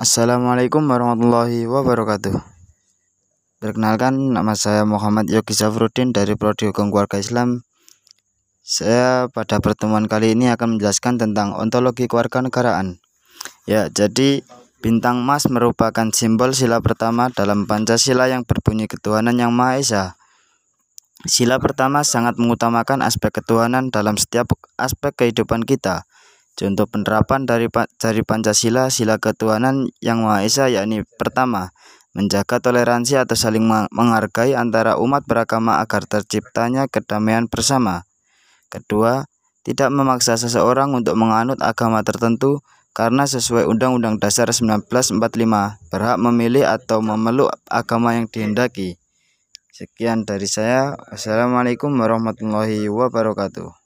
Assalamualaikum 0.00 0.88
warahmatullahi 0.88 1.68
wabarakatuh. 1.68 2.32
Perkenalkan, 3.60 4.32
nama 4.32 4.56
saya 4.56 4.88
Muhammad 4.88 5.28
Yogi 5.28 5.52
Zafruddin 5.52 6.16
dari 6.16 6.40
Prodi 6.40 6.72
Hukum 6.72 6.88
Keluarga 6.88 7.20
Islam. 7.20 7.68
Saya 8.64 9.28
pada 9.28 9.60
pertemuan 9.60 10.08
kali 10.08 10.32
ini 10.32 10.48
akan 10.48 10.80
menjelaskan 10.80 11.20
tentang 11.20 11.52
ontologi 11.52 12.08
keluarga 12.08 12.40
negaraan. 12.40 12.96
Ya, 13.68 13.92
jadi 13.92 14.40
bintang 14.80 15.20
emas 15.20 15.44
merupakan 15.52 16.08
simbol 16.16 16.56
sila 16.56 16.80
pertama 16.80 17.28
dalam 17.28 17.68
Pancasila 17.68 18.24
yang 18.24 18.48
berbunyi 18.48 18.88
ketuhanan 18.88 19.36
yang 19.36 19.52
Maha 19.52 19.84
Esa. 19.84 20.04
Sila 21.28 21.60
pertama 21.60 22.08
sangat 22.08 22.40
mengutamakan 22.40 23.04
aspek 23.04 23.36
ketuhanan 23.36 23.92
dalam 23.92 24.16
setiap 24.16 24.48
aspek 24.80 25.12
kehidupan 25.12 25.68
kita 25.68 26.08
Contoh 26.58 26.84
penerapan 26.84 27.48
dari 27.48 27.70
dari 27.96 28.22
Pancasila 28.22 28.92
sila 28.92 29.16
ketuhanan 29.16 29.88
yang 30.04 30.26
Maha 30.26 30.44
Esa 30.44 30.68
yakni 30.68 31.06
pertama, 31.16 31.72
menjaga 32.12 32.58
toleransi 32.58 33.22
atau 33.22 33.38
saling 33.38 33.62
menghargai 33.94 34.58
antara 34.58 34.98
umat 34.98 35.24
beragama 35.24 35.78
agar 35.78 36.04
terciptanya 36.04 36.90
kedamaian 36.90 37.46
bersama. 37.46 38.04
Kedua, 38.70 39.26
tidak 39.62 39.90
memaksa 39.94 40.40
seseorang 40.40 40.94
untuk 40.94 41.14
menganut 41.14 41.58
agama 41.62 42.02
tertentu 42.02 42.62
karena 42.90 43.24
sesuai 43.24 43.70
Undang-Undang 43.70 44.18
Dasar 44.18 44.50
1945 44.50 45.20
berhak 45.88 46.18
memilih 46.18 46.66
atau 46.66 46.98
memeluk 47.00 47.54
agama 47.70 48.18
yang 48.18 48.26
dihendaki. 48.26 48.98
Sekian 49.70 50.28
dari 50.28 50.44
saya. 50.44 50.92
Assalamualaikum 51.08 51.88
warahmatullahi 51.94 52.84
wabarakatuh. 52.90 53.79